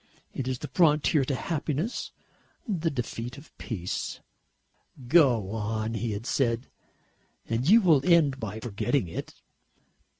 It 0.33 0.47
is 0.47 0.57
the 0.57 0.67
frontier 0.67 1.23
to 1.25 1.35
happiness, 1.35 2.11
the 2.67 2.89
defeat 2.89 3.37
of 3.37 3.55
peace." 3.59 4.19
"Go 5.07 5.51
on," 5.51 5.93
he 5.93 6.13
had 6.13 6.25
said, 6.25 6.65
"and 7.47 7.69
you 7.69 7.81
will 7.81 8.03
end 8.03 8.39
by 8.39 8.59
forgetting 8.61 9.07
it." 9.07 9.35